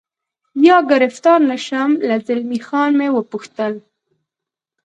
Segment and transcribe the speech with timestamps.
[0.67, 3.73] یا ګرفتار نه شم، له زلمی خان مې و پوښتل.